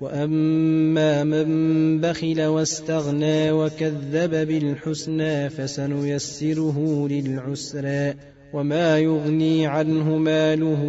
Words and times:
واما 0.00 1.24
من 1.24 2.00
بخل 2.00 2.42
واستغنى 2.42 3.52
وكذب 3.52 4.30
بالحسنى 4.30 5.50
فسنيسره 5.50 7.08
للعسرى 7.10 8.14
وما 8.52 8.98
يغني 8.98 9.66
عنه 9.66 10.16
ماله 10.16 10.82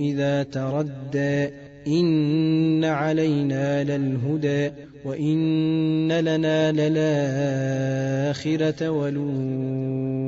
اذا 0.00 0.42
تردى 0.42 1.48
ان 1.86 2.84
علينا 2.84 3.84
للهدى 3.84 4.70
وان 5.04 6.12
لنا 6.12 6.72
للاخره 8.32 8.40
ولولا 8.90 10.19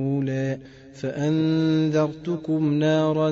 فأنذرتكم 0.94 2.74
نارا 2.74 3.30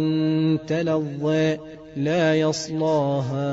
تلظى 0.66 1.59
لا 1.96 2.34
يصلاها 2.34 3.50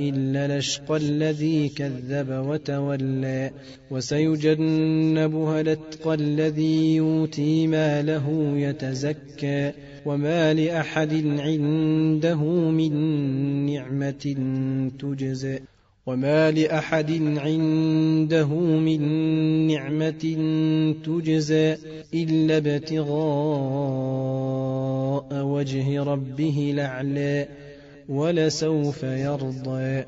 إلا 0.00 0.46
الأشقى 0.46 0.96
الذي 0.96 1.68
كذب 1.68 2.30
وتولى 2.30 3.50
وسيجنبها 3.90 5.60
الأتقى 5.60 6.14
الذي 6.14 6.96
يؤتي 6.96 7.66
ماله 7.66 8.52
يتزكى 8.56 9.72
وما 10.06 10.54
لأحد 10.54 11.12
عنده 11.38 12.44
من 12.70 12.92
نعمة 13.66 14.36
تجزى. 14.98 15.58
وما 16.06 16.50
لأحد 16.50 17.10
عنده 17.38 18.46
من 18.58 19.00
نعمة 19.66 20.36
تجزى 21.04 21.76
إلا 22.14 22.56
ابتغاء 22.56 23.06
وجه 25.44 26.02
ربه 26.02 26.70
الأعلى 26.74 27.48
ولسوف 28.08 29.02
يرضى 29.02 30.04